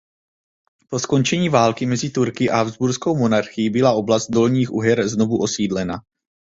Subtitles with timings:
[0.89, 6.01] Po skončení války mezi Turky a Habsburskou monarchií byla oblast Dolních uher znovu osídlena.